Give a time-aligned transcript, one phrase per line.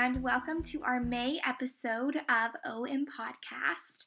[0.00, 4.06] and welcome to our May episode of OM Podcast.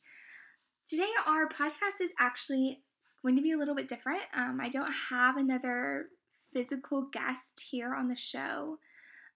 [0.87, 2.81] Today, our podcast is actually
[3.21, 4.23] going to be a little bit different.
[4.35, 6.07] Um, I don't have another
[6.51, 8.79] physical guest here on the show,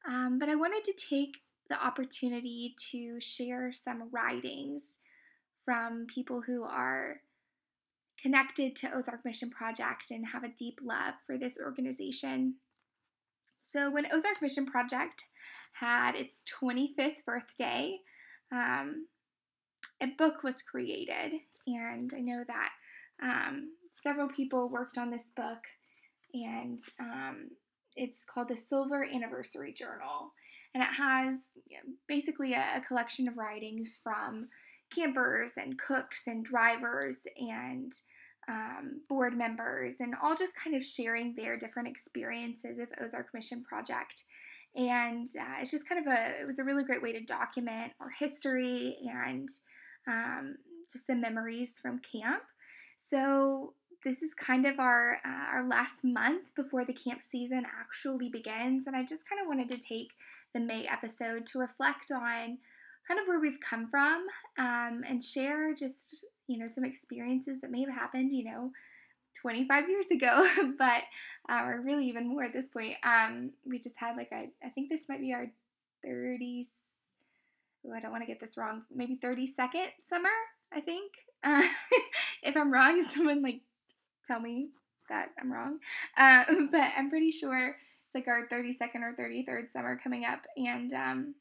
[0.09, 4.81] um, but I wanted to take the opportunity to share some writings
[5.63, 7.17] from people who are
[8.19, 12.55] connected to Ozark Mission Project and have a deep love for this organization.
[13.71, 15.25] So, when Ozark Mission Project
[15.79, 17.99] had its 25th birthday,
[18.51, 19.07] um,
[20.01, 22.69] a book was created, and I know that
[23.21, 23.69] um,
[24.03, 25.59] several people worked on this book,
[26.33, 27.49] and um,
[27.95, 30.33] it's called the Silver Anniversary Journal,
[30.73, 31.37] and it has
[32.07, 34.47] basically a, a collection of writings from
[34.95, 37.93] campers and cooks and drivers and
[38.49, 43.63] um, board members and all just kind of sharing their different experiences of Ozark Mission
[43.63, 44.23] Project.
[44.77, 47.93] And uh, it's just kind of a, it was a really great way to document
[47.99, 49.49] our history and
[50.07, 50.57] um,
[50.91, 52.43] just the memories from camp.
[53.09, 53.73] So
[54.05, 58.85] this is kind of our uh, our last month before the camp season actually begins,
[58.87, 60.11] and I just kind of wanted to take
[60.53, 62.59] the May episode to reflect on
[63.07, 64.25] kind of where we've come from
[64.57, 68.71] um, and share just you know some experiences that may have happened you know
[69.41, 71.03] 25 years ago but
[71.49, 74.69] uh, or really even more at this point um, we just had like a, I
[74.69, 75.47] think this might be our
[76.03, 76.67] 30
[77.85, 80.29] oh, I don't want to get this wrong maybe 32nd summer
[80.73, 81.11] I think.
[81.43, 81.63] Uh,
[82.43, 83.61] if I'm wrong someone like
[84.25, 84.69] tell me
[85.09, 85.79] that I'm wrong.
[86.17, 90.93] Uh, but I'm pretty sure it's like our 32nd or 33rd summer coming up and
[90.93, 91.35] um,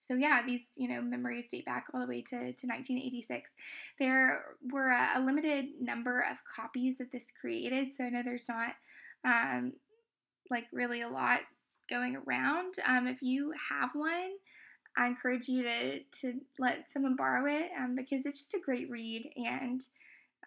[0.00, 3.50] so yeah, these you know memories date back all the way to, to 1986.
[3.98, 8.48] There were a, a limited number of copies of this created, so I know there's
[8.48, 8.74] not
[9.24, 9.72] um,
[10.50, 11.40] like really a lot
[11.88, 12.74] going around.
[12.86, 14.30] Um, if you have one,
[14.96, 18.90] I encourage you to to let someone borrow it um, because it's just a great
[18.90, 19.82] read and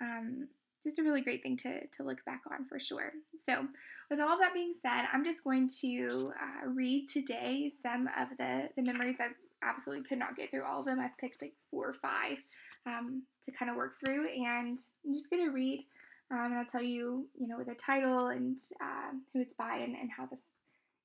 [0.02, 0.48] um,
[0.84, 3.14] just a really great thing to, to look back on for sure.
[3.46, 3.68] So,
[4.10, 8.70] with all that being said, I'm just going to uh, read today some of the,
[8.76, 9.30] the memories I
[9.64, 11.00] absolutely could not get through all of them.
[11.00, 12.38] I've picked like four or five
[12.86, 15.86] um, to kind of work through, and I'm just to read
[16.34, 19.78] um, and I'll tell you, you know, with the title and uh, who it's by
[19.78, 20.42] and, and how this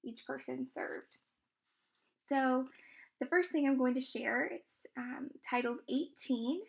[0.02, 1.18] each person served.
[2.28, 2.66] So,
[3.20, 6.60] the first thing I'm going to share, it's um, titled 18,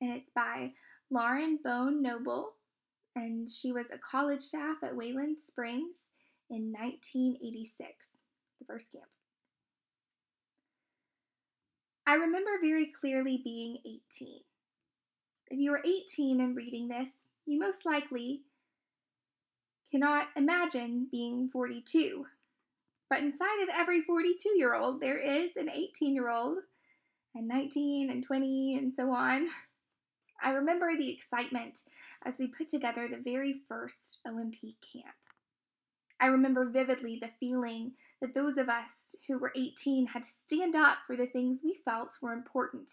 [0.00, 0.72] and it's by
[1.10, 2.52] Lauren Bone Noble,
[3.16, 5.96] and she was a college staff at Wayland Springs
[6.50, 7.88] in 1986,
[8.60, 9.06] the first camp.
[12.08, 14.40] I remember very clearly being 18.
[15.50, 17.10] If you were 18 and reading this,
[17.44, 18.44] you most likely
[19.90, 22.24] cannot imagine being 42.
[23.10, 26.56] But inside of every 42 year old, there is an 18 year old,
[27.34, 29.48] and 19 and 20 and so on.
[30.42, 31.80] I remember the excitement
[32.24, 34.56] as we put together the very first OMP
[34.94, 35.14] camp.
[36.18, 40.74] I remember vividly the feeling that those of us who were 18 had to stand
[40.74, 42.90] up for the things we felt were important.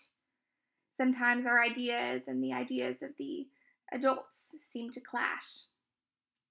[0.96, 3.48] Sometimes our ideas and the ideas of the
[3.92, 4.38] adults
[4.72, 5.64] seemed to clash.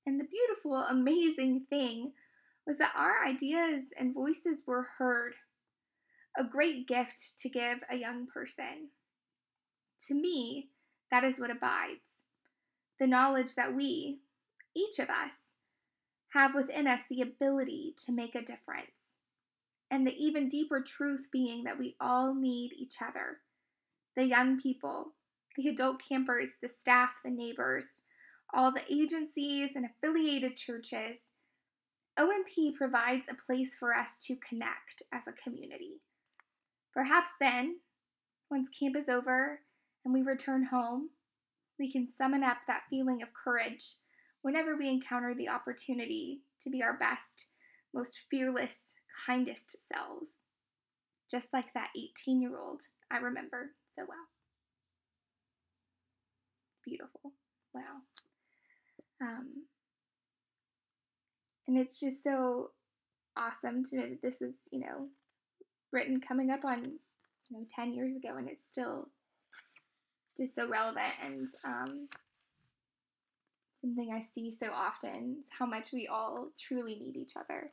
[0.06, 2.12] And the beautiful, amazing thing
[2.66, 5.34] was that our ideas and voices were heard.
[6.36, 8.88] A great gift to give a young person.
[10.08, 10.70] To me,
[11.10, 12.00] that is what abides
[13.00, 14.20] the knowledge that we,
[14.76, 15.34] each of us,
[16.34, 19.14] have within us the ability to make a difference.
[19.90, 23.38] And the even deeper truth being that we all need each other
[24.16, 25.12] the young people,
[25.56, 27.84] the adult campers, the staff, the neighbors,
[28.54, 31.18] all the agencies and affiliated churches.
[32.16, 36.00] OMP provides a place for us to connect as a community.
[36.92, 37.78] Perhaps then,
[38.52, 39.58] once camp is over
[40.04, 41.10] and we return home,
[41.76, 43.94] we can summon up that feeling of courage
[44.44, 47.46] whenever we encounter the opportunity to be our best,
[47.94, 48.76] most fearless,
[49.26, 50.30] kindest selves.
[51.30, 54.18] Just like that 18 year old I remember so well.
[56.84, 57.32] Beautiful.
[57.72, 58.02] Wow.
[59.22, 59.48] Um,
[61.66, 62.72] and it's just so
[63.38, 65.08] awesome to know that this is, you know,
[65.90, 69.08] written coming up on, you know, 10 years ago and it's still
[70.36, 72.08] just so relevant and um,
[73.84, 77.70] something I see so often is how much we all truly need each other.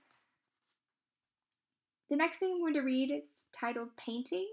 [2.09, 4.47] The next thing I'm going to read is titled Painting.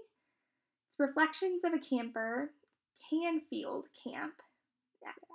[0.87, 2.51] It's Reflections of a Camper,
[3.09, 4.35] Canfield Camp.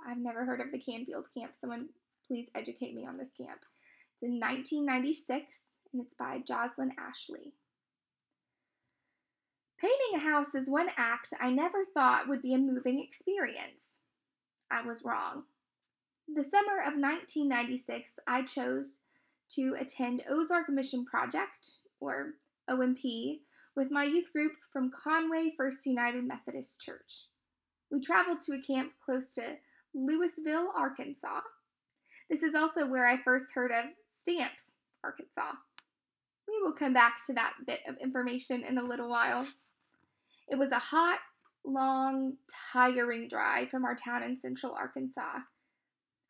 [0.09, 1.53] I've never heard of the Canfield Camp.
[1.61, 1.89] Someone
[2.27, 3.61] please educate me on this camp.
[4.15, 5.45] It's in 1996
[5.93, 7.53] and it's by Jocelyn Ashley.
[9.79, 13.83] Painting a house is one act I never thought would be a moving experience.
[14.71, 15.43] I was wrong.
[16.27, 18.87] The summer of 1996, I chose
[19.51, 22.35] to attend Ozark Mission Project, or
[22.69, 23.41] OMP,
[23.77, 27.27] with my youth group from Conway First United Methodist Church.
[27.91, 29.59] We traveled to a camp close to
[29.95, 31.41] Lewisville, Arkansas.
[32.31, 33.85] This is also where I first heard of
[34.23, 34.63] Stamps,
[35.05, 35.53] Arkansas.
[36.49, 39.47] We will come back to that bit of information in a little while.
[40.49, 41.19] It was a hot,
[41.65, 42.39] long,
[42.73, 45.41] tiring drive from our town in central Arkansas.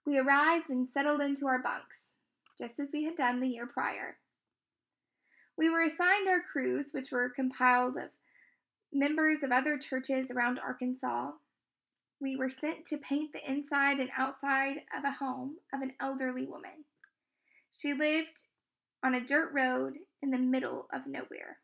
[0.07, 1.97] We arrived and settled into our bunks,
[2.59, 4.17] just as we had done the year prior.
[5.57, 8.11] We were assigned our crews, which were compiled of
[8.93, 11.31] members of other churches around Arkansas.
[12.21, 16.47] We were sent to paint the inside and outside of a home of an elderly
[16.47, 16.85] woman.
[17.77, 18.43] She lived
[19.03, 21.59] on a dirt road in the middle of nowhere.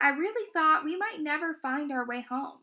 [0.00, 2.58] I really thought we might never find our way home.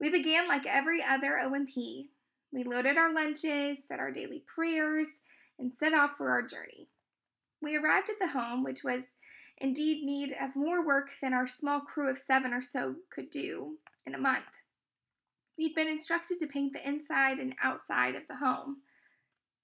[0.00, 2.08] We began like every other OMP.
[2.52, 5.08] We loaded our lunches, said our daily prayers,
[5.58, 6.88] and set off for our journey.
[7.62, 9.02] We arrived at the home, which was
[9.58, 13.78] indeed need of more work than our small crew of seven or so could do
[14.06, 14.44] in a month.
[15.56, 18.78] We'd been instructed to paint the inside and outside of the home.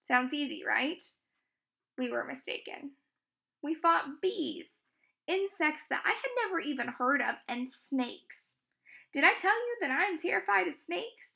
[0.07, 1.03] Sounds easy, right?
[1.99, 2.93] We were mistaken.
[3.63, 4.67] We fought bees,
[5.27, 8.39] insects that I had never even heard of, and snakes.
[9.13, 11.27] Did I tell you that I am terrified of snakes?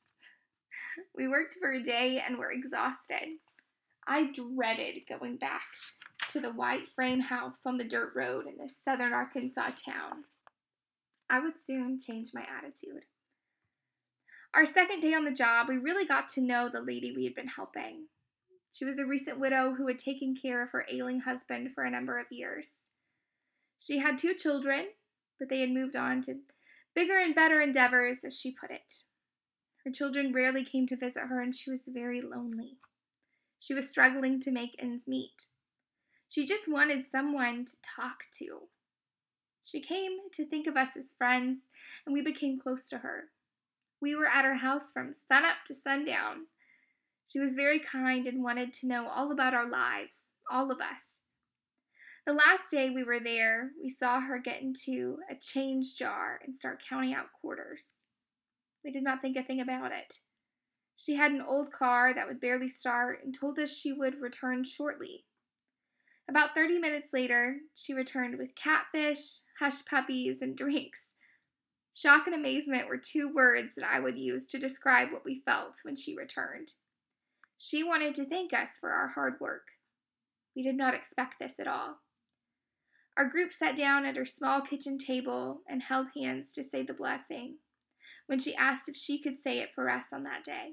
[1.16, 3.38] We worked for a day and were exhausted.
[4.06, 5.62] I dreaded going back
[6.30, 10.24] to the white frame house on the dirt road in this southern Arkansas town.
[11.30, 13.04] I would soon change my attitude.
[14.54, 17.34] Our second day on the job, we really got to know the lady we had
[17.34, 18.06] been helping.
[18.72, 21.90] She was a recent widow who had taken care of her ailing husband for a
[21.90, 22.68] number of years.
[23.78, 24.88] She had two children,
[25.38, 26.40] but they had moved on to
[26.94, 29.04] bigger and better endeavors, as she put it.
[29.84, 32.78] Her children rarely came to visit her, and she was very lonely.
[33.58, 35.46] She was struggling to make ends meet.
[36.28, 38.68] She just wanted someone to talk to.
[39.64, 41.68] She came to think of us as friends,
[42.04, 43.30] and we became close to her.
[44.00, 46.46] We were at her house from sunup to sundown.
[47.28, 50.16] She was very kind and wanted to know all about our lives,
[50.50, 51.20] all of us.
[52.26, 56.56] The last day we were there, we saw her get into a change jar and
[56.56, 57.82] start counting out quarters.
[58.84, 60.18] We did not think a thing about it.
[60.96, 64.64] She had an old car that would barely start and told us she would return
[64.64, 65.24] shortly.
[66.28, 71.00] About 30 minutes later, she returned with catfish, hush puppies, and drinks.
[71.94, 75.74] Shock and amazement were two words that I would use to describe what we felt
[75.82, 76.72] when she returned.
[77.58, 79.66] She wanted to thank us for our hard work.
[80.56, 81.96] We did not expect this at all.
[83.16, 86.94] Our group sat down at her small kitchen table and held hands to say the
[86.94, 87.56] blessing
[88.26, 90.72] when she asked if she could say it for us on that day.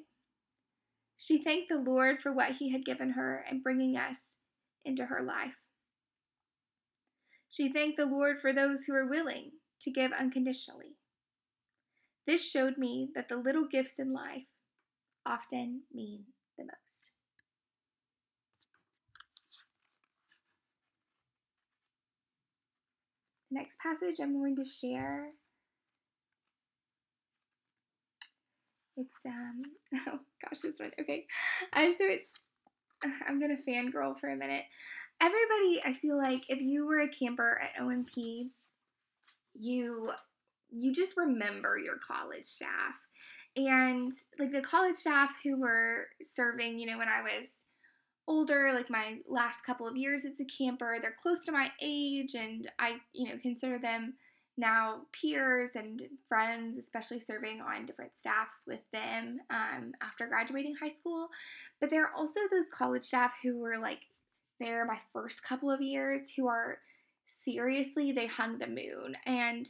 [1.17, 4.19] She thanked the Lord for what He had given her and bringing us
[4.85, 5.55] into her life.
[7.49, 9.51] She thanked the Lord for those who were willing
[9.81, 10.95] to give unconditionally.
[12.25, 14.45] This showed me that the little gifts in life
[15.25, 16.25] often mean
[16.57, 17.09] the most.
[23.49, 25.31] The next passage I'm going to share
[28.99, 29.63] it's um
[30.07, 31.25] oh gosh this one okay
[31.73, 32.29] uh, so it's
[33.03, 34.65] I'm gonna fangirl for a minute.
[35.21, 38.49] Everybody, I feel like if you were a camper at OMP,
[39.53, 40.11] you
[40.71, 42.95] you just remember your college staff.
[43.55, 47.47] And like the college staff who were serving, you know, when I was
[48.27, 52.35] older, like my last couple of years as a camper, they're close to my age
[52.35, 54.13] and I, you know, consider them
[54.59, 60.93] now peers and friends, especially serving on different staffs with them um, after graduating high
[60.99, 61.29] school.
[61.79, 63.99] But there are also those college staff who were like
[64.59, 66.79] there my first couple of years who are
[67.45, 69.15] seriously, they hung the moon.
[69.25, 69.67] And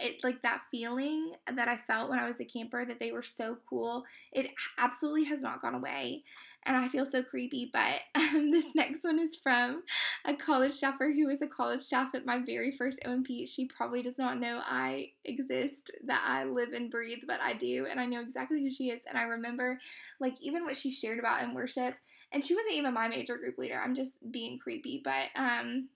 [0.00, 3.22] it's like that feeling that I felt when I was a camper that they were
[3.22, 4.04] so cool.
[4.32, 6.22] It absolutely has not gone away
[6.66, 7.70] and I feel so creepy.
[7.72, 9.82] But um, this next one is from
[10.24, 13.46] a college staffer who was a college staff at my very first OMP.
[13.46, 17.86] She probably does not know I exist, that I live and breathe, but I do,
[17.90, 19.02] and I know exactly who she is.
[19.08, 19.80] And I remember,
[20.20, 21.94] like, even what she shared about in worship.
[22.30, 23.80] And she wasn't even my major group leader.
[23.82, 25.88] I'm just being creepy, but um,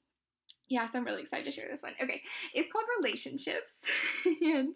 [0.69, 1.93] yeah, so I'm really excited to share this one.
[2.03, 2.23] Okay,
[2.55, 3.75] it's called Relationships,
[4.25, 4.75] and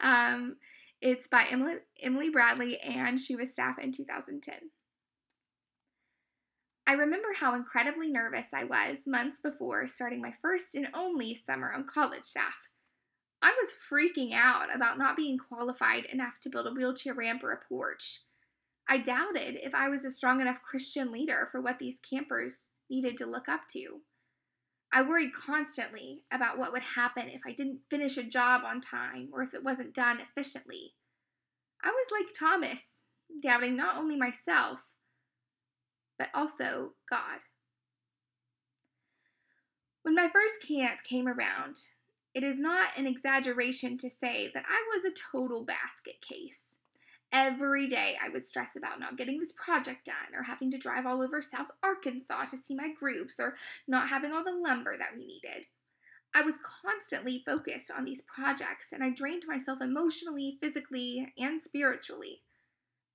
[0.00, 0.56] um,
[1.00, 4.54] it's by Emily Emily Bradley, and she was staff in 2010.
[6.88, 11.70] I remember how incredibly nervous I was months before starting my first and only summer
[11.70, 12.54] on college staff.
[13.42, 17.52] I was freaking out about not being qualified enough to build a wheelchair ramp or
[17.52, 18.22] a porch.
[18.88, 22.54] I doubted if I was a strong enough Christian leader for what these campers
[22.88, 24.00] needed to look up to.
[24.90, 29.28] I worried constantly about what would happen if I didn't finish a job on time
[29.30, 30.94] or if it wasn't done efficiently.
[31.84, 32.86] I was like Thomas,
[33.42, 34.80] doubting not only myself,
[36.18, 37.40] but also God.
[40.02, 41.76] When my first camp came around,
[42.34, 46.60] it is not an exaggeration to say that I was a total basket case.
[47.30, 51.04] Every day I would stress about not getting this project done, or having to drive
[51.04, 53.56] all over South Arkansas to see my groups, or
[53.86, 55.66] not having all the lumber that we needed.
[56.34, 62.42] I was constantly focused on these projects, and I drained myself emotionally, physically, and spiritually.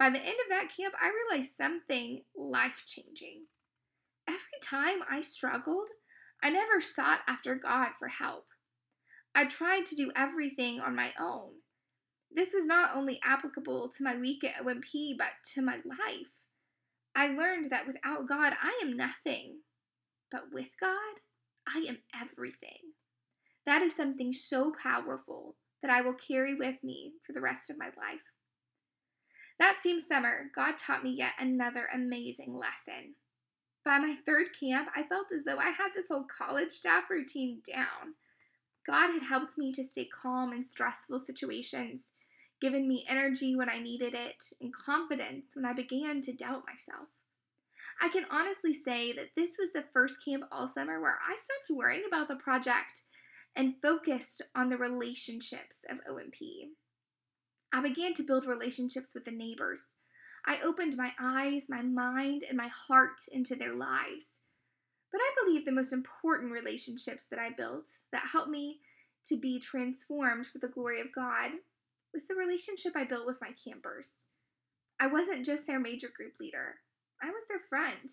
[0.04, 3.46] By the end of that camp, I realized something life changing.
[4.28, 5.88] Every time I struggled,
[6.44, 8.48] I never sought after God for help.
[9.34, 11.52] I tried to do everything on my own.
[12.30, 16.34] This was not only applicable to my week at OMP, but to my life.
[17.16, 19.60] I learned that without God, I am nothing.
[20.30, 21.22] But with God,
[21.66, 22.92] I am everything.
[23.66, 27.78] That is something so powerful that I will carry with me for the rest of
[27.78, 28.33] my life.
[29.64, 33.16] That same summer, God taught me yet another amazing lesson.
[33.86, 37.62] By my third camp, I felt as though I had this whole college staff routine
[37.66, 38.16] down.
[38.86, 42.12] God had helped me to stay calm in stressful situations,
[42.60, 47.08] given me energy when I needed it, and confidence when I began to doubt myself.
[48.02, 51.80] I can honestly say that this was the first camp all summer where I stopped
[51.80, 53.04] worrying about the project
[53.56, 56.74] and focused on the relationships of OMP.
[57.76, 59.80] I began to build relationships with the neighbors.
[60.46, 64.42] I opened my eyes, my mind, and my heart into their lives.
[65.12, 68.80] But I believe the most important relationships that I built that helped me
[69.26, 71.50] to be transformed for the glory of God
[72.14, 74.08] was the relationship I built with my campers.
[75.00, 76.76] I wasn't just their major group leader,
[77.24, 78.12] I was their friend.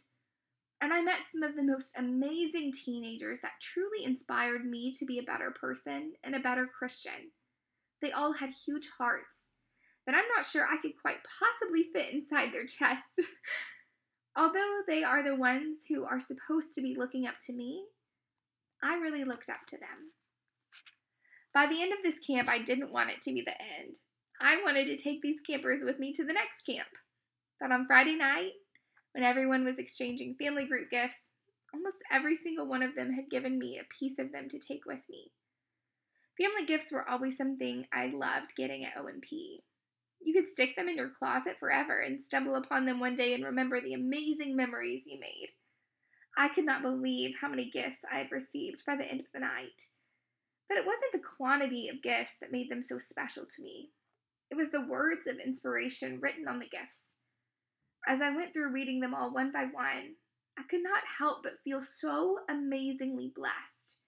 [0.81, 5.19] And I met some of the most amazing teenagers that truly inspired me to be
[5.19, 7.33] a better person and a better Christian.
[8.00, 9.39] They all had huge hearts
[10.07, 13.02] that I'm not sure I could quite possibly fit inside their chest.
[14.37, 17.85] Although they are the ones who are supposed to be looking up to me,
[18.83, 20.12] I really looked up to them.
[21.52, 23.99] By the end of this camp, I didn't want it to be the end.
[24.40, 26.88] I wanted to take these campers with me to the next camp.
[27.61, 28.52] But on Friday night,
[29.12, 31.33] when everyone was exchanging family group gifts,
[31.75, 34.87] almost every single one of them had given me a piece of them to take
[34.87, 35.33] with me.
[36.40, 39.61] Family gifts were always something I loved getting at OMP.
[40.23, 43.45] You could stick them in your closet forever and stumble upon them one day and
[43.45, 45.49] remember the amazing memories you made.
[46.37, 49.41] I could not believe how many gifts I had received by the end of the
[49.41, 49.89] night.
[50.69, 53.91] But it wasn't the quantity of gifts that made them so special to me.
[54.50, 57.15] It was the words of inspiration written on the gifts.
[58.07, 60.15] As I went through reading them all one by one,
[60.59, 63.99] I could not help but feel so amazingly blessed.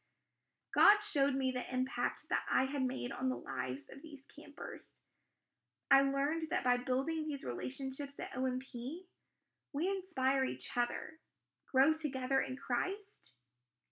[0.74, 4.86] God showed me the impact that I had made on the lives of these campers.
[5.92, 9.02] I learned that by building these relationships at OMP,
[9.74, 11.20] we inspire each other,
[11.70, 13.32] grow together in Christ,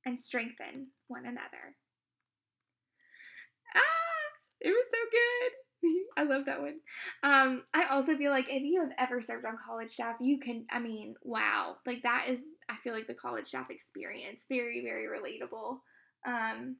[0.06, 1.76] and strengthen one another.
[3.76, 3.80] Ah,
[4.62, 5.52] it was so good.
[6.16, 6.80] I love that one.
[7.22, 10.64] Um, I also feel like if you have ever served on college staff, you can,
[10.70, 12.40] I mean, wow, like that is,
[12.70, 15.78] I feel like the college staff experience, very, very relatable.
[16.26, 16.76] Um,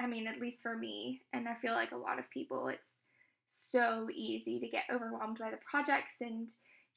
[0.00, 2.87] I mean, at least for me, and I feel like a lot of people, it's
[3.48, 6.48] so easy to get overwhelmed by the projects and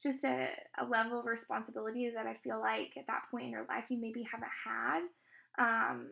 [0.02, 3.66] just a, a level of responsibility that I feel like at that point in your
[3.68, 5.02] life you maybe haven't had.
[5.58, 6.10] Um,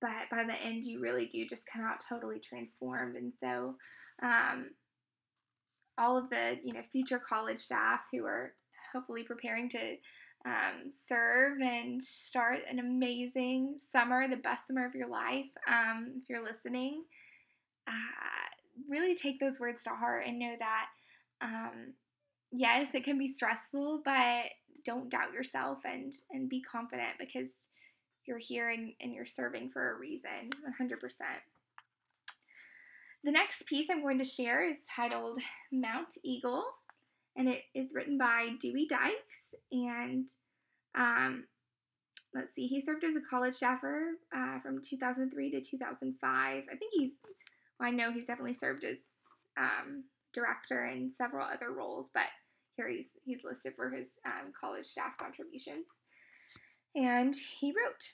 [0.00, 3.16] but by the end, you really do just come out totally transformed.
[3.16, 3.76] And so,
[4.22, 4.70] um,
[5.96, 8.54] all of the you know future college staff who are
[8.92, 9.96] hopefully preparing to
[10.46, 15.46] um, serve and start an amazing summer, the best summer of your life.
[15.68, 17.02] Um, if you're listening,
[17.86, 18.37] uh,
[18.88, 20.86] really take those words to heart and know that,
[21.40, 21.94] um,
[22.52, 24.44] yes, it can be stressful, but
[24.84, 27.50] don't doubt yourself and, and be confident because
[28.26, 30.98] you're here and, and you're serving for a reason, 100%.
[33.24, 35.40] The next piece I'm going to share is titled
[35.72, 36.64] Mount Eagle,
[37.36, 39.54] and it is written by Dewey Dykes.
[39.72, 40.28] And
[40.94, 41.44] um,
[42.34, 46.22] let's see, he served as a college staffer uh, from 2003 to 2005.
[46.32, 47.12] I think he's
[47.80, 48.98] I know he's definitely served as
[49.56, 50.04] um,
[50.34, 52.26] director in several other roles, but
[52.76, 55.86] here he's he's listed for his um, college staff contributions.
[56.94, 58.12] And he wrote,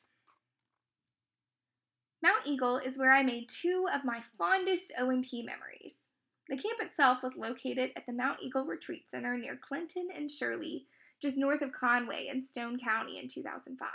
[2.22, 5.94] Mount Eagle is where I made two of my fondest OMP memories.
[6.48, 10.86] The camp itself was located at the Mount Eagle Retreat Center near Clinton and Shirley,
[11.22, 13.88] just north of Conway in Stone County in 2005.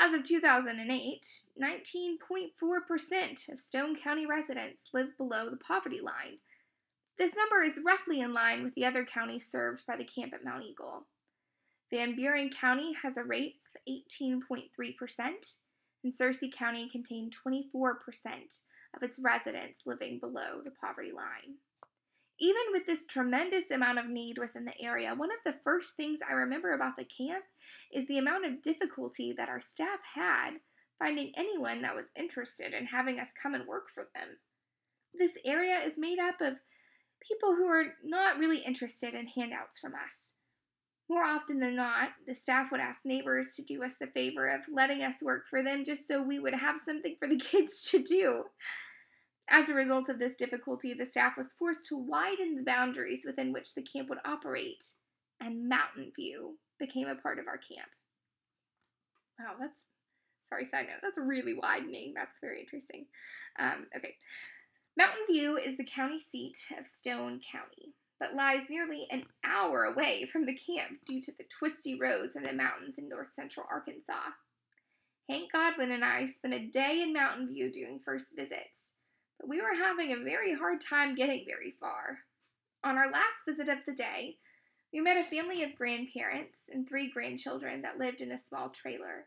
[0.00, 1.26] As of 2008,
[1.60, 6.38] 19.4% of Stone County residents live below the poverty line.
[7.18, 10.44] This number is roughly in line with the other counties served by the camp at
[10.44, 11.04] Mount Eagle.
[11.90, 15.56] Van Buren County has a rate of 18.3%,
[16.04, 17.94] and Searcy County contained 24%
[18.94, 21.56] of its residents living below the poverty line.
[22.40, 26.20] Even with this tremendous amount of need within the area, one of the first things
[26.28, 27.44] I remember about the camp
[27.92, 30.54] is the amount of difficulty that our staff had
[30.98, 34.36] finding anyone that was interested in having us come and work for them.
[35.14, 36.54] This area is made up of
[37.26, 40.34] people who are not really interested in handouts from us.
[41.08, 44.60] More often than not, the staff would ask neighbors to do us the favor of
[44.72, 48.02] letting us work for them just so we would have something for the kids to
[48.02, 48.44] do.
[49.50, 53.52] As a result of this difficulty, the staff was forced to widen the boundaries within
[53.52, 54.84] which the camp would operate,
[55.40, 57.88] and Mountain View became a part of our camp.
[59.38, 59.84] Wow, that's
[60.48, 62.12] sorry, side note, that's really widening.
[62.14, 63.06] That's very interesting.
[63.58, 64.14] Um, okay.
[64.96, 70.28] Mountain View is the county seat of Stone County but lies nearly an hour away
[70.32, 74.32] from the camp due to the twisty roads and the mountains in north central Arkansas.
[75.28, 78.87] Hank Godwin and I spent a day in Mountain View doing first visits,
[79.38, 82.18] but we were having a very hard time getting very far.
[82.84, 84.36] On our last visit of the day,
[84.92, 89.26] we met a family of grandparents and three grandchildren that lived in a small trailer.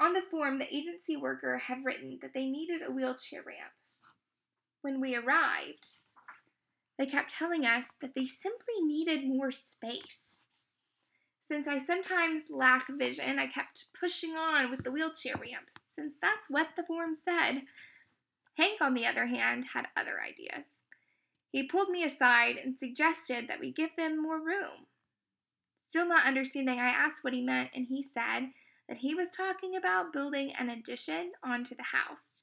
[0.00, 3.72] On the form, the agency worker had written that they needed a wheelchair ramp.
[4.80, 5.88] When we arrived,
[6.98, 10.42] they kept telling us that they simply needed more space.
[11.46, 16.48] Since I sometimes lack vision, I kept pushing on with the wheelchair ramp, since that's
[16.48, 17.62] what the form said.
[18.58, 20.66] Hank, on the other hand, had other ideas.
[21.50, 24.86] He pulled me aside and suggested that we give them more room.
[25.86, 28.50] Still not understanding, I asked what he meant, and he said
[28.88, 32.42] that he was talking about building an addition onto the house.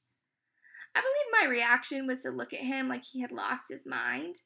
[0.94, 4.40] I believe my reaction was to look at him like he had lost his mind.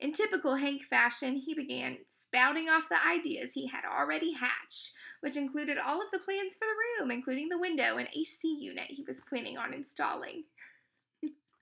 [0.00, 5.36] In typical Hank fashion, he began spouting off the ideas he had already hatched, which
[5.36, 9.04] included all of the plans for the room, including the window and AC unit he
[9.06, 10.44] was planning on installing.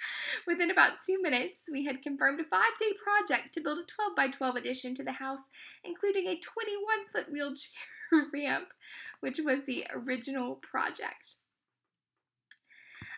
[0.47, 4.17] Within about two minutes, we had confirmed a five day project to build a 12
[4.17, 5.51] by 12 addition to the house,
[5.85, 7.71] including a 21 foot wheelchair
[8.33, 8.69] ramp,
[9.21, 11.37] which was the original project.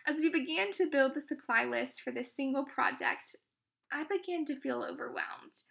[0.07, 3.35] As we began to build the supply list for this single project,
[3.91, 5.63] I began to feel overwhelmed.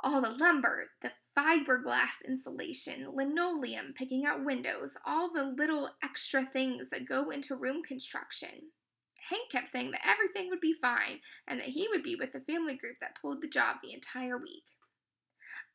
[0.00, 6.90] All the lumber, the fiberglass insulation, linoleum picking out windows, all the little extra things
[6.90, 8.72] that go into room construction.
[9.30, 12.40] Hank kept saying that everything would be fine and that he would be with the
[12.40, 14.64] family group that pulled the job the entire week.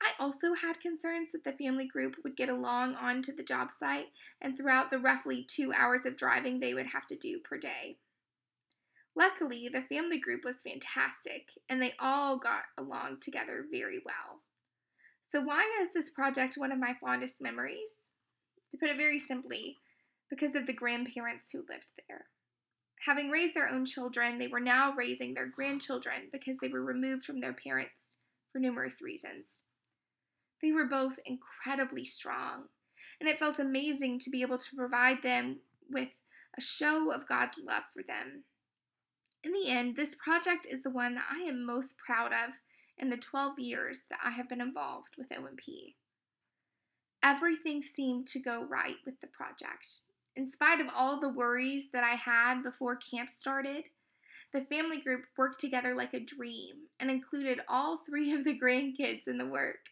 [0.01, 4.07] I also had concerns that the family group would get along onto the job site
[4.41, 7.97] and throughout the roughly two hours of driving they would have to do per day.
[9.15, 14.39] Luckily, the family group was fantastic and they all got along together very well.
[15.31, 17.95] So, why is this project one of my fondest memories?
[18.71, 19.77] To put it very simply,
[20.29, 22.25] because of the grandparents who lived there.
[23.05, 27.25] Having raised their own children, they were now raising their grandchildren because they were removed
[27.25, 28.17] from their parents
[28.51, 29.63] for numerous reasons.
[30.61, 32.65] They were both incredibly strong,
[33.19, 36.09] and it felt amazing to be able to provide them with
[36.55, 38.43] a show of God's love for them.
[39.43, 42.53] In the end, this project is the one that I am most proud of
[42.99, 45.95] in the 12 years that I have been involved with OMP.
[47.23, 50.01] Everything seemed to go right with the project.
[50.35, 53.85] In spite of all the worries that I had before camp started,
[54.53, 59.27] the family group worked together like a dream and included all three of the grandkids
[59.27, 59.89] in the work.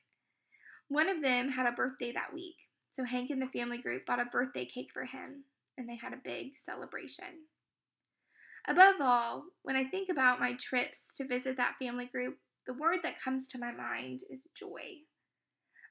[0.87, 2.55] One of them had a birthday that week,
[2.89, 5.43] so Hank and the family group bought a birthday cake for him,
[5.77, 7.45] and they had a big celebration.
[8.67, 12.99] Above all, when I think about my trips to visit that family group, the word
[13.03, 14.99] that comes to my mind is joy.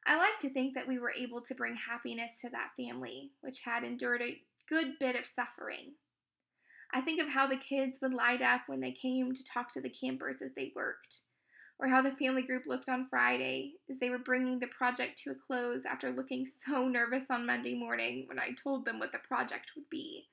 [0.09, 3.61] I like to think that we were able to bring happiness to that family, which
[3.61, 5.93] had endured a good bit of suffering.
[6.95, 9.83] I think of how the kids would light up when they came to talk to
[9.83, 11.21] the campers as they worked,
[11.79, 15.33] or how the family group looked on Friday as they were bringing the project to
[15.33, 19.19] a close after looking so nervous on Monday morning when I told them what the
[19.19, 20.29] project would be.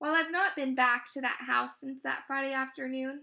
[0.00, 3.22] While I've not been back to that house since that Friday afternoon,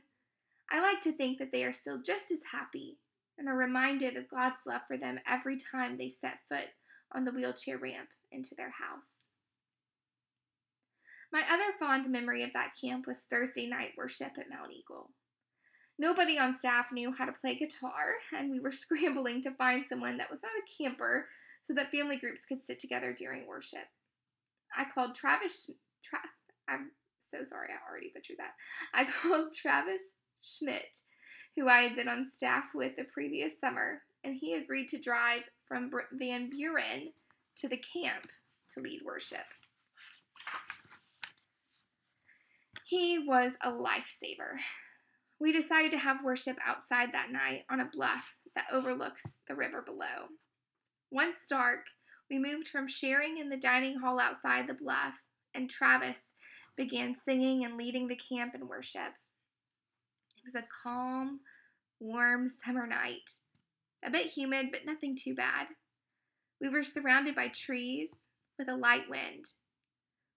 [0.71, 2.97] I like to think that they are still just as happy
[3.37, 6.69] and are reminded of God's love for them every time they set foot
[7.11, 9.27] on the wheelchair ramp into their house.
[11.31, 15.09] My other fond memory of that camp was Thursday night worship at Mount Eagle.
[15.97, 20.17] Nobody on staff knew how to play guitar, and we were scrambling to find someone
[20.17, 21.27] that was not a camper
[21.63, 23.87] so that family groups could sit together during worship.
[24.75, 25.69] I called Travis.
[26.03, 26.19] Tra-
[26.67, 26.91] I'm
[27.21, 28.53] so sorry, I already butchered that.
[28.93, 30.01] I called Travis
[30.43, 31.01] Schmidt,
[31.55, 35.43] who I had been on staff with the previous summer, and he agreed to drive
[35.67, 37.11] from Van Buren
[37.57, 38.27] to the camp
[38.71, 39.45] to lead worship.
[42.85, 44.57] He was a lifesaver.
[45.39, 49.81] We decided to have worship outside that night on a bluff that overlooks the river
[49.81, 50.29] below.
[51.11, 51.85] Once dark,
[52.29, 55.15] we moved from sharing in the dining hall outside the bluff,
[55.53, 56.19] and Travis
[56.75, 59.13] began singing and leading the camp in worship.
[60.43, 61.39] It was a calm,
[61.99, 63.29] warm summer night,
[64.03, 65.67] a bit humid, but nothing too bad.
[66.59, 68.09] We were surrounded by trees
[68.59, 69.45] with a light wind.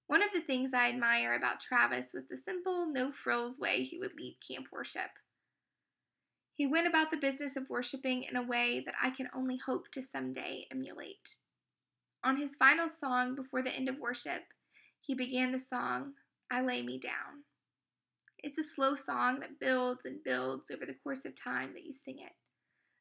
[0.07, 3.99] One of the things I admire about Travis was the simple, no frills way he
[3.99, 5.11] would lead camp worship.
[6.55, 9.91] He went about the business of worshiping in a way that I can only hope
[9.93, 11.37] to someday emulate.
[12.23, 14.43] On his final song before the end of worship,
[15.01, 16.15] he began the song,
[16.51, 17.45] I Lay Me Down.
[18.47, 21.93] It's a slow song that builds and builds over the course of time that you
[21.93, 22.31] sing it.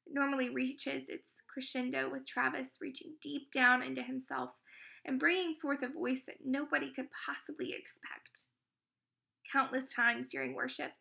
[0.08, 4.49] It normally reaches its crescendo with Travis reaching deep down into himself
[5.05, 8.47] and bringing forth a voice that nobody could possibly expect.
[9.51, 10.93] Countless times during worship,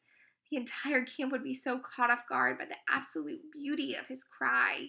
[0.50, 4.24] the entire camp would be so caught off guard by the absolute beauty of his
[4.24, 4.88] cry.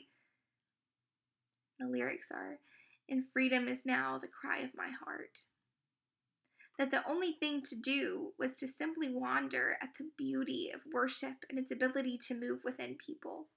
[1.80, 2.60] The lyrics are,
[3.08, 5.46] and freedom is now the cry of my heart.
[6.78, 11.46] That the only thing to do was to simply wonder at the beauty of worship
[11.50, 13.48] and its ability to move within people.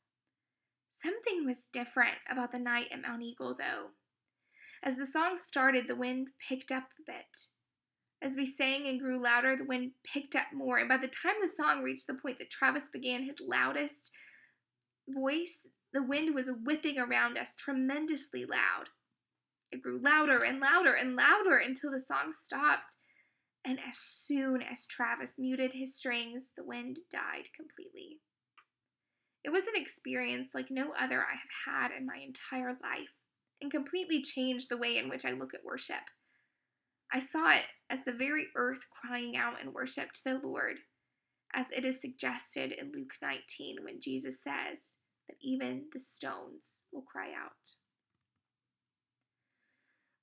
[0.93, 3.89] Something was different about the night at Mount Eagle, though.
[4.83, 7.49] As the song started, the wind picked up a bit.
[8.21, 11.35] As we sang and grew louder, the wind picked up more, and by the time
[11.41, 14.11] the song reached the point that Travis began his loudest
[15.09, 18.91] voice, the wind was whipping around us tremendously loud.
[19.71, 22.97] It grew louder and louder and louder until the song stopped,
[23.69, 28.17] and as soon as Travis muted his strings, the wind died completely.
[29.45, 33.13] It was an experience like no other I have had in my entire life
[33.61, 35.97] and completely changed the way in which I look at worship.
[37.13, 40.77] I saw it as the very earth crying out in worship to the Lord,
[41.53, 44.79] as it is suggested in Luke 19 when Jesus says
[45.29, 47.75] that even the stones will cry out.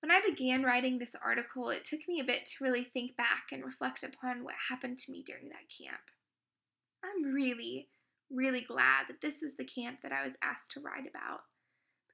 [0.05, 3.45] When I began writing this article, it took me a bit to really think back
[3.51, 5.97] and reflect upon what happened to me during that camp.
[7.03, 7.87] I'm really,
[8.29, 11.39] really glad that this was the camp that I was asked to write about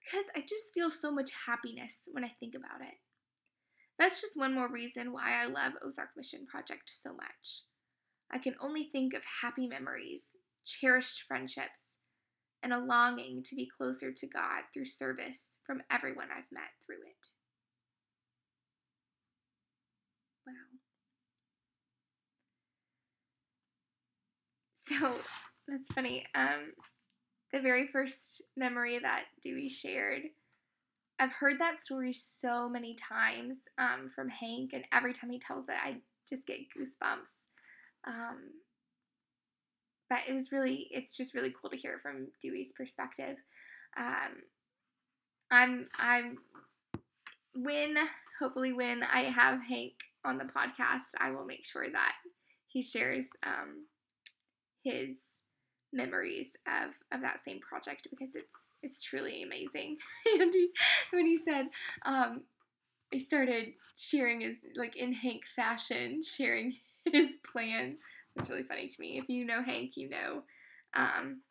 [0.06, 2.96] because I just feel so much happiness when I think about it.
[4.00, 7.64] That's just one more reason why I love Ozark Mission Project so much.
[8.32, 10.22] I can only think of happy memories,
[10.66, 11.98] cherished friendships,
[12.64, 17.04] and a longing to be closer to God through service from everyone I've met through
[17.06, 17.32] it.
[20.46, 20.54] Wow.
[25.00, 25.16] So
[25.68, 26.26] that's funny.
[26.36, 26.74] Um,
[27.54, 30.24] the very first memory that Dewey shared.
[31.20, 35.70] I've heard that story so many times um, from Hank, and every time he tells
[35.70, 37.32] it, I just get goosebumps.
[38.08, 38.50] Um,
[40.10, 43.38] but it was really, it's just really cool to hear from Dewey's perspective.
[43.98, 44.42] Um,
[45.52, 46.38] I'm, I'm,
[47.54, 47.96] when,
[48.40, 49.94] hopefully, when I have Hank
[50.26, 52.14] on the podcast, I will make sure that
[52.68, 53.86] he shares um,
[54.84, 55.16] his
[55.94, 59.98] memories of, of that same project because it's it's truly amazing.
[60.40, 60.70] and he,
[61.12, 61.68] when he said,
[62.06, 62.42] um,
[63.12, 67.98] he started sharing his like in Hank fashion, sharing his plan.
[68.38, 69.20] It's really funny to me.
[69.20, 70.44] If you know Hank, you know
[70.96, 71.42] um,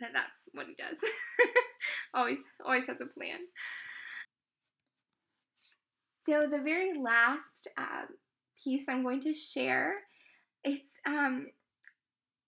[0.00, 0.96] that that's what he does.
[2.14, 3.38] always always has a plan.
[6.26, 8.06] So the very last uh,
[8.62, 9.94] piece I'm going to share,
[10.64, 11.46] it's um,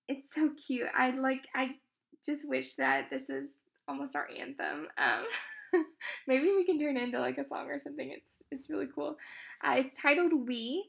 [0.09, 0.89] it's so cute.
[0.97, 1.77] I like I
[2.25, 3.49] just wish that this is
[3.87, 4.89] almost our anthem.
[4.99, 5.85] Um,
[6.27, 8.11] maybe we can turn it into like a song or something.
[8.11, 9.17] It's it's really cool.
[9.63, 10.89] Uh, it's titled "We,"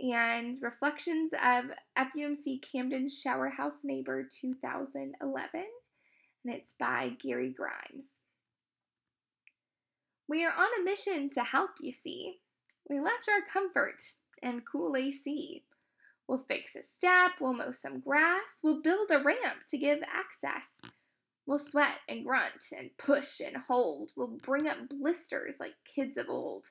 [0.00, 5.64] and reflections of FUMC Camden Shower House Neighbor 2011,
[6.44, 8.06] and it's by Gary Grimes.
[10.28, 12.38] We are on a mission to help you see.
[12.88, 14.00] We left our comfort
[14.42, 15.62] and cool AC
[16.32, 20.66] We'll fix a step, we'll mow some grass, we'll build a ramp to give access.
[21.44, 24.12] We'll sweat and grunt and push and hold.
[24.16, 26.64] We'll bring up blisters like kids of old.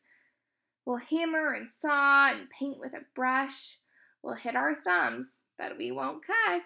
[0.83, 3.77] We'll hammer and saw and paint with a brush.
[4.23, 5.27] We'll hit our thumbs,
[5.59, 6.63] but we won't cuss.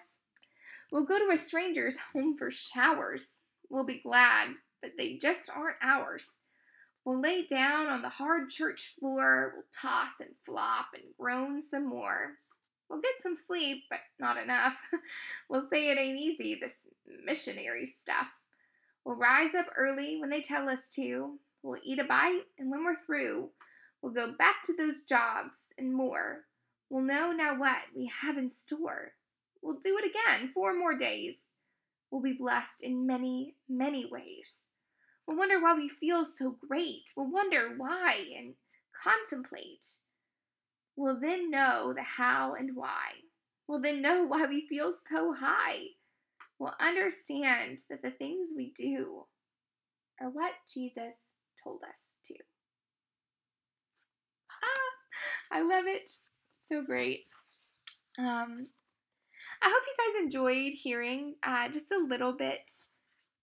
[0.90, 3.26] We'll go to a stranger's home for showers.
[3.68, 6.30] We'll be glad, but they just aren't ours.
[7.04, 9.52] We'll lay down on the hard church floor.
[9.54, 12.38] We'll toss and flop and groan some more.
[12.88, 14.74] We'll get some sleep, but not enough.
[15.50, 16.72] we'll say it ain't easy, this
[17.24, 18.28] missionary stuff.
[19.04, 21.38] We'll rise up early when they tell us to.
[21.62, 23.50] We'll eat a bite, and when we're through,
[24.00, 26.44] we'll go back to those jobs and more.
[26.90, 29.12] We'll know now what we have in store.
[29.62, 31.34] We'll do it again four more days.
[32.10, 34.58] We'll be blessed in many, many ways.
[35.26, 37.02] We'll wonder why we feel so great.
[37.16, 38.54] We'll wonder why and
[39.02, 39.86] contemplate.
[40.96, 43.12] We'll then know the how and why.
[43.68, 45.80] We'll then know why we feel so high.
[46.58, 49.24] We'll understand that the things we do
[50.20, 51.14] are what Jesus
[51.62, 52.34] told us to.
[54.50, 56.10] Ah, I love it.
[56.68, 57.24] So great.
[58.18, 58.68] Um,
[59.62, 62.70] I hope you guys enjoyed hearing uh, just a little bit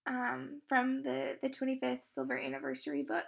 [0.06, 3.24] um, from the, the 25th Silver Anniversary book.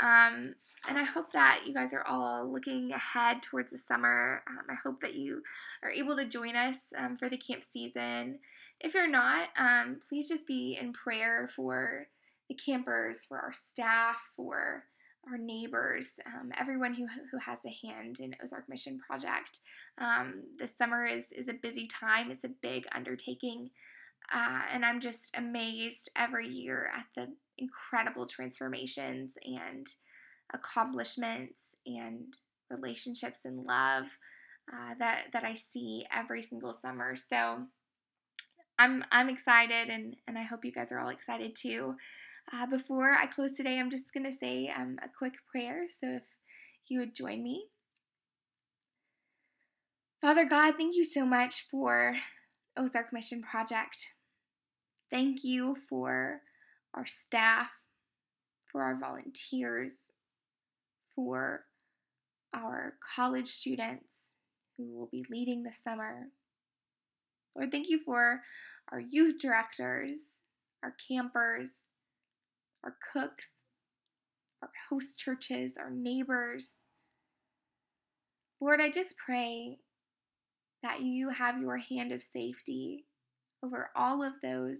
[0.00, 0.54] Um,
[0.88, 4.42] and I hope that you guys are all looking ahead towards the summer.
[4.48, 5.42] Um, I hope that you
[5.82, 8.38] are able to join us um, for the camp season.
[8.80, 12.06] If you're not, um, please just be in prayer for
[12.48, 14.84] the campers, for our staff, for
[15.30, 19.60] our neighbors, um, everyone who, who has a hand in Ozark Mission Project.
[19.98, 23.70] Um, the summer is, is a busy time, it's a big undertaking,
[24.32, 29.86] uh, and I'm just amazed every year at the incredible transformations and
[30.52, 32.34] accomplishments and
[32.70, 34.04] relationships and love
[34.72, 37.16] uh, that, that I see every single summer.
[37.16, 37.62] So
[38.78, 41.96] I'm, I'm excited, and, and I hope you guys are all excited too.
[42.52, 45.86] Uh, before I close today, I'm just to say um, a quick prayer.
[45.88, 46.22] So if
[46.88, 47.66] you would join me.
[50.20, 52.16] Father God, thank you so much for
[52.76, 54.08] Ozark Mission Project.
[55.10, 56.40] Thank you for
[56.94, 57.70] our staff,
[58.70, 59.94] for our volunteers,
[61.14, 61.64] for
[62.54, 64.34] our college students
[64.76, 66.26] who will be leading the summer.
[67.56, 68.42] Lord, thank you for
[68.92, 70.20] our youth directors,
[70.82, 71.70] our campers,
[72.84, 73.46] our cooks,
[74.62, 76.70] our host churches, our neighbors.
[78.60, 79.78] Lord, I just pray
[80.82, 83.06] that you have your hand of safety
[83.62, 84.78] over all of those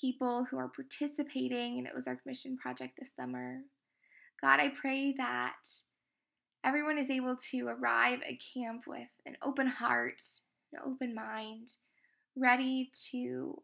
[0.00, 3.60] people who are participating in Ozark Mission Project this summer.
[4.40, 5.56] God, I pray that
[6.64, 10.20] everyone is able to arrive at camp with an open heart,
[10.72, 11.72] an open mind,
[12.36, 13.62] ready to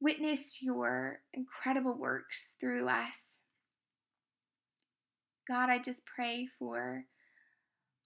[0.00, 3.40] witness your incredible works through us.
[5.48, 7.04] God, I just pray for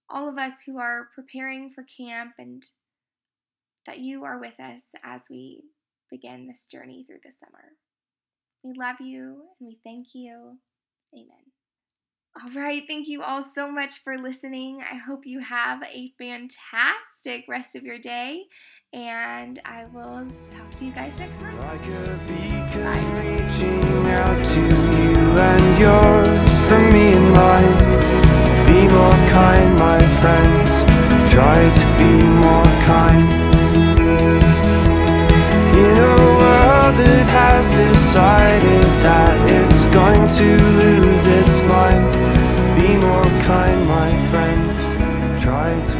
[0.09, 2.63] all of us who are preparing for camp and
[3.85, 5.63] that you are with us as we
[6.09, 7.73] begin this journey through the summer.
[8.63, 10.57] We love you and we thank you.
[11.13, 11.51] Amen.
[12.41, 14.81] All right, thank you all so much for listening.
[14.81, 18.43] I hope you have a fantastic rest of your day,
[18.93, 21.57] and I will talk to you guys next month.
[21.57, 23.19] Like a beacon Bye.
[23.19, 27.79] reaching out to you and yours from me and mine.
[28.67, 31.33] Be more kind, my friends.
[31.33, 33.48] Try to be more kind.
[36.95, 40.49] That has decided that it's going to
[40.81, 42.09] lose its mind.
[42.75, 44.81] Be more kind, my friends.
[45.43, 45.98] Try to